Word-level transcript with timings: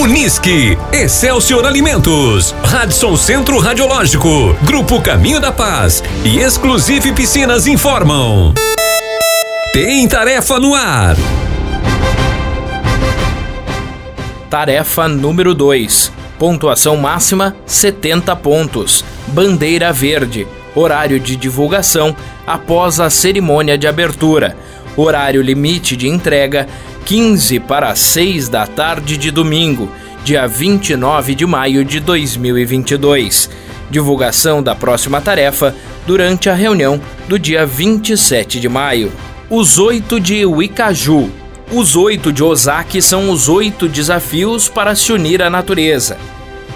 Unisque, 0.00 0.78
Excelsior 0.94 1.66
Alimentos, 1.66 2.54
Radisson 2.64 3.18
Centro 3.18 3.58
Radiológico, 3.58 4.56
Grupo 4.62 4.98
Caminho 5.02 5.38
da 5.38 5.52
Paz 5.52 6.02
e 6.24 6.38
Exclusive 6.38 7.12
Piscinas 7.12 7.66
informam. 7.66 8.54
Tem 9.74 10.08
tarefa 10.08 10.58
no 10.58 10.74
ar. 10.74 11.16
Tarefa 14.48 15.06
número 15.06 15.54
2. 15.54 16.10
Pontuação 16.38 16.96
máxima 16.96 17.54
70 17.66 18.34
pontos. 18.36 19.04
Bandeira 19.26 19.92
verde. 19.92 20.48
Horário 20.74 21.20
de 21.20 21.36
divulgação 21.36 22.16
após 22.46 23.00
a 23.00 23.10
cerimônia 23.10 23.76
de 23.76 23.86
abertura. 23.86 24.56
Horário 24.96 25.42
limite 25.42 25.94
de 25.94 26.08
entrega 26.08 26.66
15 27.04 27.60
para 27.60 27.94
6 27.94 28.48
da 28.48 28.66
tarde 28.66 29.16
de 29.16 29.30
domingo, 29.30 29.90
dia 30.24 30.46
29 30.46 31.34
de 31.34 31.46
maio 31.46 31.84
de 31.84 32.00
2022. 32.00 33.50
Divulgação 33.90 34.62
da 34.62 34.74
próxima 34.74 35.20
tarefa 35.20 35.74
durante 36.06 36.48
a 36.48 36.54
reunião 36.54 37.00
do 37.26 37.38
dia 37.38 37.66
27 37.66 38.60
de 38.60 38.68
maio. 38.68 39.12
Os 39.48 39.78
oito 39.78 40.20
de 40.20 40.46
Wikaju 40.46 41.30
os 41.72 41.94
oito 41.94 42.32
de 42.32 42.42
Ozaki 42.42 43.00
são 43.00 43.30
os 43.30 43.48
oito 43.48 43.88
desafios 43.88 44.68
para 44.68 44.96
se 44.96 45.12
unir 45.12 45.40
à 45.40 45.48
natureza. 45.48 46.18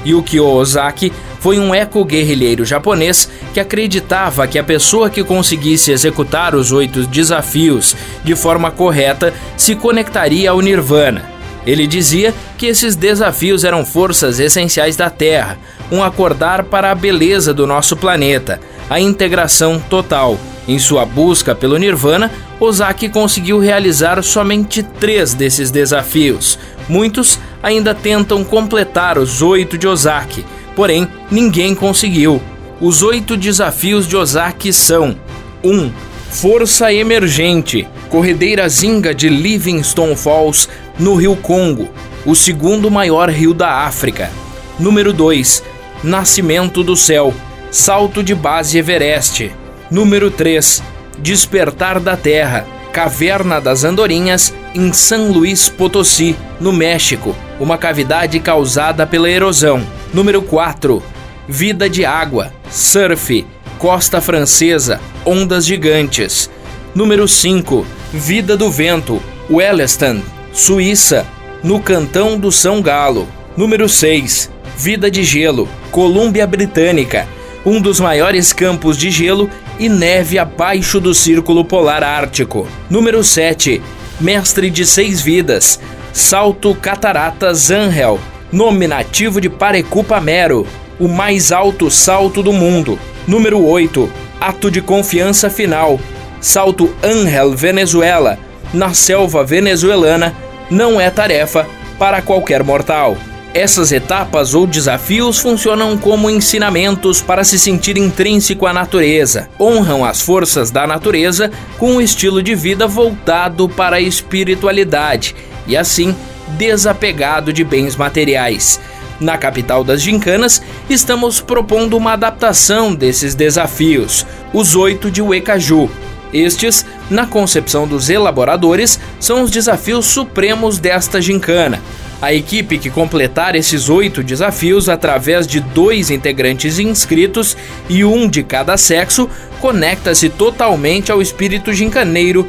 Yukio 0.06 0.46
Ozaki 0.46 1.12
foi 1.44 1.58
um 1.58 1.74
eco-guerrilheiro 1.74 2.64
japonês 2.64 3.28
que 3.52 3.60
acreditava 3.60 4.46
que 4.46 4.58
a 4.58 4.64
pessoa 4.64 5.10
que 5.10 5.22
conseguisse 5.22 5.92
executar 5.92 6.54
os 6.54 6.72
oito 6.72 7.06
desafios 7.06 7.94
de 8.24 8.34
forma 8.34 8.70
correta 8.70 9.30
se 9.54 9.74
conectaria 9.74 10.50
ao 10.50 10.62
Nirvana. 10.62 11.30
Ele 11.66 11.86
dizia 11.86 12.32
que 12.56 12.64
esses 12.64 12.96
desafios 12.96 13.62
eram 13.62 13.84
forças 13.84 14.40
essenciais 14.40 14.96
da 14.96 15.10
Terra, 15.10 15.58
um 15.92 16.02
acordar 16.02 16.64
para 16.64 16.90
a 16.90 16.94
beleza 16.94 17.52
do 17.52 17.66
nosso 17.66 17.94
planeta, 17.94 18.58
a 18.88 18.98
integração 18.98 19.78
total. 19.78 20.38
Em 20.66 20.78
sua 20.78 21.04
busca 21.04 21.54
pelo 21.54 21.76
Nirvana, 21.76 22.30
Ozaki 22.58 23.10
conseguiu 23.10 23.58
realizar 23.58 24.22
somente 24.22 24.82
três 24.82 25.34
desses 25.34 25.70
desafios. 25.70 26.58
Muitos 26.88 27.38
ainda 27.62 27.94
tentam 27.94 28.42
completar 28.42 29.18
os 29.18 29.42
oito 29.42 29.76
de 29.76 29.86
Ozaki, 29.86 30.42
porém 30.74 31.08
ninguém 31.30 31.74
conseguiu. 31.74 32.40
Os 32.80 33.02
oito 33.02 33.36
desafios 33.36 34.06
de 34.06 34.16
Ozaki 34.16 34.72
são: 34.72 35.16
1. 35.62 35.70
Um, 35.70 35.92
Força 36.30 36.92
Emergente, 36.92 37.86
Corredeira 38.10 38.68
Zinga 38.68 39.14
de 39.14 39.28
Livingstone 39.28 40.16
Falls, 40.16 40.68
no 40.98 41.14
Rio 41.14 41.36
Congo, 41.36 41.88
o 42.26 42.34
segundo 42.34 42.90
maior 42.90 43.30
rio 43.30 43.54
da 43.54 43.84
África. 43.86 44.30
Número 44.78 45.12
2. 45.12 45.62
Nascimento 46.02 46.82
do 46.82 46.96
Céu, 46.96 47.32
Salto 47.70 48.22
de 48.22 48.34
Base 48.34 48.76
Everest. 48.76 49.52
Número 49.90 50.30
3. 50.30 50.82
Despertar 51.18 52.00
da 52.00 52.16
Terra, 52.16 52.66
Caverna 52.92 53.60
das 53.60 53.84
Andorinhas, 53.84 54.52
em 54.74 54.92
São 54.92 55.30
Luís 55.30 55.68
Potosí, 55.68 56.34
no 56.60 56.72
México, 56.72 57.34
uma 57.60 57.78
cavidade 57.78 58.40
causada 58.40 59.06
pela 59.06 59.30
erosão. 59.30 59.86
Número 60.14 60.40
4. 60.42 61.02
Vida 61.48 61.90
de 61.90 62.04
água, 62.04 62.52
surf, 62.70 63.44
costa 63.78 64.20
francesa, 64.20 65.00
ondas 65.26 65.66
gigantes. 65.66 66.48
Número 66.94 67.26
5. 67.26 67.84
Vida 68.12 68.56
do 68.56 68.70
vento, 68.70 69.20
Welleston, 69.50 70.20
Suíça, 70.52 71.26
no 71.64 71.80
cantão 71.80 72.38
do 72.38 72.52
São 72.52 72.80
Galo. 72.80 73.26
Número 73.56 73.88
6. 73.88 74.52
Vida 74.78 75.10
de 75.10 75.24
gelo, 75.24 75.68
Colômbia 75.90 76.46
Britânica, 76.46 77.26
um 77.66 77.80
dos 77.80 77.98
maiores 77.98 78.52
campos 78.52 78.96
de 78.96 79.10
gelo 79.10 79.50
e 79.80 79.88
neve 79.88 80.38
abaixo 80.38 81.00
do 81.00 81.12
Círculo 81.12 81.64
Polar 81.64 82.04
Ártico. 82.04 82.68
Número 82.88 83.24
7. 83.24 83.82
Mestre 84.20 84.70
de 84.70 84.86
Seis 84.86 85.20
Vidas, 85.20 85.80
Salto 86.12 86.72
Cataratas 86.76 87.72
Angel, 87.72 88.20
nome 88.54 88.86
nativo 88.86 89.40
de 89.40 89.50
Parecupa 89.50 90.20
Mero, 90.20 90.64
o 91.00 91.08
mais 91.08 91.50
alto 91.50 91.90
salto 91.90 92.40
do 92.40 92.52
mundo. 92.52 92.96
Número 93.26 93.60
8. 93.60 94.08
Ato 94.40 94.70
de 94.70 94.80
Confiança 94.80 95.50
Final, 95.50 95.98
Salto 96.40 96.94
Angel 97.02 97.50
Venezuela, 97.50 98.38
na 98.72 98.94
selva 98.94 99.42
venezuelana, 99.42 100.32
não 100.70 101.00
é 101.00 101.10
tarefa 101.10 101.66
para 101.98 102.22
qualquer 102.22 102.62
mortal. 102.62 103.16
Essas 103.52 103.90
etapas 103.90 104.54
ou 104.54 104.68
desafios 104.68 105.40
funcionam 105.40 105.98
como 105.98 106.30
ensinamentos 106.30 107.20
para 107.20 107.42
se 107.42 107.58
sentir 107.58 107.96
intrínseco 107.96 108.66
à 108.66 108.72
natureza. 108.72 109.48
Honram 109.58 110.04
as 110.04 110.20
forças 110.20 110.70
da 110.70 110.86
natureza 110.86 111.50
com 111.76 111.94
um 111.94 112.00
estilo 112.00 112.40
de 112.40 112.54
vida 112.54 112.86
voltado 112.86 113.68
para 113.68 113.96
a 113.96 114.00
espiritualidade 114.00 115.34
e, 115.66 115.76
assim, 115.76 116.14
desapegado 116.48 117.52
de 117.52 117.64
bens 117.64 117.96
materiais. 117.96 118.80
Na 119.20 119.38
capital 119.38 119.84
das 119.84 120.02
gincanas, 120.02 120.60
estamos 120.88 121.40
propondo 121.40 121.96
uma 121.96 122.12
adaptação 122.12 122.94
desses 122.94 123.34
desafios, 123.34 124.26
os 124.52 124.74
oito 124.74 125.10
de 125.10 125.22
Uecaju. 125.22 125.88
Estes, 126.32 126.84
na 127.08 127.26
concepção 127.26 127.86
dos 127.86 128.10
elaboradores, 128.10 128.98
são 129.20 129.42
os 129.42 129.50
desafios 129.50 130.06
supremos 130.06 130.78
desta 130.78 131.20
gincana 131.22 131.80
a 132.24 132.32
equipe 132.32 132.78
que 132.78 132.88
completar 132.88 133.54
esses 133.54 133.90
oito 133.90 134.22
desafios 134.22 134.88
através 134.88 135.46
de 135.46 135.60
dois 135.60 136.10
integrantes 136.10 136.78
inscritos 136.78 137.54
e 137.86 138.02
um 138.02 138.26
de 138.26 138.42
cada 138.42 138.78
sexo 138.78 139.28
conecta-se 139.60 140.30
totalmente 140.30 141.12
ao 141.12 141.20
espírito 141.20 141.70
gincaneiro 141.74 142.46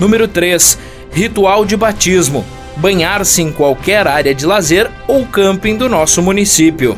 Número 0.00 0.26
3. 0.26 0.78
Ritual 1.12 1.66
de 1.66 1.76
batismo. 1.76 2.42
Banhar-se 2.76 3.42
em 3.42 3.52
qualquer 3.52 4.08
área 4.08 4.34
de 4.34 4.46
lazer 4.46 4.90
ou 5.06 5.26
camping 5.26 5.76
do 5.76 5.90
nosso 5.90 6.22
município. 6.22 6.96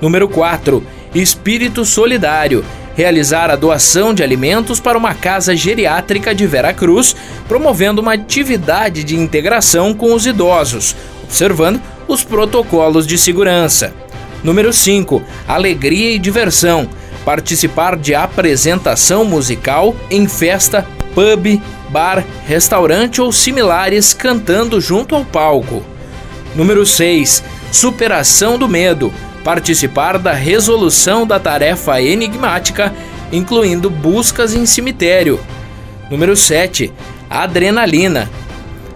Número 0.00 0.28
4. 0.28 0.84
Espírito 1.14 1.84
solidário 1.84 2.64
realizar 2.96 3.48
a 3.48 3.56
doação 3.56 4.12
de 4.12 4.22
alimentos 4.22 4.80
para 4.80 4.98
uma 4.98 5.14
casa 5.14 5.56
geriátrica 5.56 6.34
de 6.34 6.46
Vera 6.46 6.74
Cruz, 6.74 7.16
promovendo 7.48 8.02
uma 8.02 8.14
atividade 8.14 9.02
de 9.04 9.16
integração 9.16 9.94
com 9.94 10.12
os 10.12 10.26
idosos, 10.26 10.94
observando 11.22 11.80
os 12.08 12.22
protocolos 12.22 13.06
de 13.06 13.16
segurança. 13.16 13.94
Número 14.42 14.72
5. 14.72 15.22
Alegria 15.46 16.12
e 16.12 16.18
diversão. 16.18 16.88
Participar 17.24 17.96
de 17.96 18.14
apresentação 18.14 19.24
musical 19.24 19.94
em 20.10 20.26
festa, 20.26 20.86
pub, 21.14 21.60
bar, 21.88 22.24
restaurante 22.46 23.20
ou 23.20 23.30
similares 23.30 24.12
cantando 24.12 24.80
junto 24.80 25.14
ao 25.14 25.24
palco. 25.24 25.82
Número 26.54 26.84
6. 26.84 27.44
Superação 27.70 28.58
do 28.58 28.68
medo 28.68 29.12
participar 29.42 30.18
da 30.18 30.32
resolução 30.32 31.26
da 31.26 31.38
tarefa 31.38 32.00
enigmática, 32.00 32.92
incluindo 33.32 33.90
buscas 33.90 34.54
em 34.54 34.64
cemitério. 34.66 35.40
Número 36.10 36.36
7. 36.36 36.92
Adrenalina. 37.28 38.30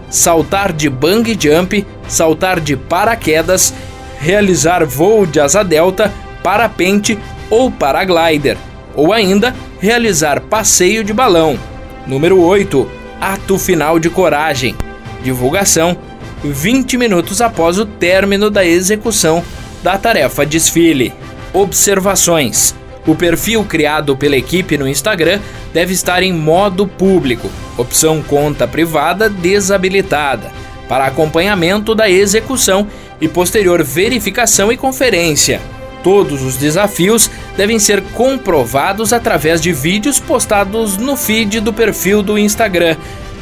Saltar 0.09 0.71
de 0.71 0.89
bang 0.89 1.37
jump, 1.39 1.85
saltar 2.07 2.59
de 2.59 2.77
paraquedas, 2.77 3.73
realizar 4.19 4.85
voo 4.85 5.25
de 5.25 5.39
asa 5.39 5.63
delta, 5.63 6.11
parapente 6.43 7.17
ou 7.49 7.71
paraglider, 7.71 8.57
ou 8.95 9.13
ainda 9.13 9.55
realizar 9.79 10.41
passeio 10.41 11.03
de 11.03 11.13
balão. 11.13 11.57
Número 12.05 12.41
8. 12.41 12.89
Ato 13.19 13.57
final 13.57 13.99
de 13.99 14.09
coragem. 14.09 14.75
Divulgação 15.23 15.97
20 16.43 16.97
minutos 16.97 17.41
após 17.41 17.79
o 17.79 17.85
término 17.85 18.49
da 18.49 18.65
execução 18.65 19.43
da 19.83 19.97
tarefa 19.97 20.45
desfile. 20.45 21.13
Observações: 21.53 22.75
o 23.05 23.15
perfil 23.15 23.63
criado 23.63 24.15
pela 24.15 24.37
equipe 24.37 24.77
no 24.77 24.87
Instagram 24.87 25.39
deve 25.73 25.93
estar 25.93 26.21
em 26.23 26.33
modo 26.33 26.87
público, 26.87 27.49
opção 27.77 28.21
conta 28.21 28.67
privada 28.67 29.29
desabilitada, 29.29 30.51
para 30.87 31.05
acompanhamento 31.05 31.95
da 31.95 32.09
execução 32.09 32.87
e 33.19 33.27
posterior 33.27 33.83
verificação 33.83 34.71
e 34.71 34.77
conferência. 34.77 35.59
Todos 36.03 36.41
os 36.41 36.55
desafios 36.55 37.29
devem 37.55 37.79
ser 37.79 38.01
comprovados 38.13 39.11
através 39.11 39.59
de 39.59 39.73
vídeos 39.73 40.19
postados 40.19 40.97
no 40.97 41.17
feed 41.17 41.59
do 41.59 41.73
perfil 41.73 42.21
do 42.21 42.37
Instagram, 42.37 42.95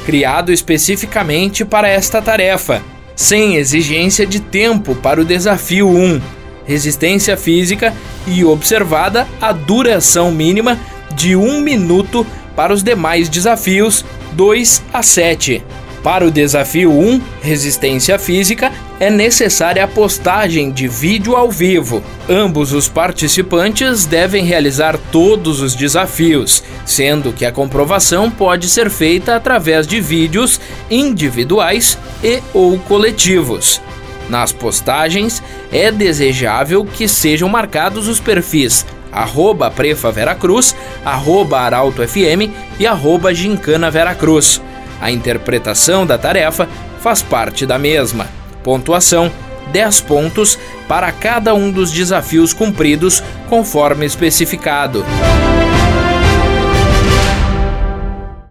criado 0.05 0.51
especificamente 0.51 1.65
para 1.65 1.87
esta 1.89 2.21
tarefa, 2.21 2.81
sem 3.15 3.55
exigência 3.55 4.25
de 4.25 4.39
tempo 4.39 4.95
para 4.95 5.21
o 5.21 5.25
desafio 5.25 5.89
1, 5.89 6.21
resistência 6.65 7.37
física 7.37 7.93
e 8.27 8.43
observada 8.43 9.27
a 9.39 9.51
duração 9.51 10.31
mínima 10.31 10.79
de 11.13 11.35
1 11.35 11.61
minuto 11.61 12.25
para 12.55 12.73
os 12.73 12.81
demais 12.81 13.29
desafios 13.29 14.03
2 14.33 14.83
a 14.93 15.03
7. 15.03 15.63
Para 16.03 16.25
o 16.25 16.31
desafio 16.31 16.91
1, 16.91 17.21
resistência 17.41 18.19
física, 18.19 18.71
é 18.99 19.09
necessária 19.09 19.83
a 19.83 19.87
postagem 19.87 20.71
de 20.71 20.87
vídeo 20.87 21.35
ao 21.35 21.51
vivo. 21.51 22.03
Ambos 22.29 22.71
os 22.71 22.87
participantes 22.87 24.05
devem 24.05 24.45
realizar 24.45 24.97
todos 25.11 25.61
os 25.61 25.75
desafios, 25.75 26.63
sendo 26.85 27.33
que 27.33 27.45
a 27.45 27.51
comprovação 27.51 28.31
pode 28.31 28.69
ser 28.69 28.89
feita 28.89 29.35
através 29.35 29.85
de 29.85 29.99
vídeos 29.99 30.59
individuais 30.89 31.97
e 32.23 32.41
ou 32.53 32.77
coletivos. 32.79 33.81
Nas 34.29 34.51
postagens, 34.51 35.43
é 35.71 35.91
desejável 35.91 36.83
que 36.85 37.07
sejam 37.07 37.47
marcados 37.47 38.07
os 38.07 38.19
perfis 38.19 38.85
arroba 39.15 39.71
Prefa 39.71 40.11
Veracruz, 40.11 40.75
arroba 41.05 41.61
Arauto 41.61 42.05
FM 42.05 42.51
e 42.77 42.85
arroba 42.85 43.33
Gincana 43.33 43.89
Veracruz. 43.89 44.61
A 44.99 45.09
interpretação 45.09 46.05
da 46.05 46.17
tarefa 46.17 46.67
faz 46.99 47.21
parte 47.21 47.65
da 47.65 47.79
mesma. 47.79 48.27
Pontuação: 48.65 49.31
10 49.71 50.01
pontos 50.01 50.59
para 50.87 51.11
cada 51.11 51.53
um 51.53 51.71
dos 51.71 51.91
desafios 51.91 52.51
cumpridos, 52.51 53.23
conforme 53.47 54.07
especificado. 54.07 55.05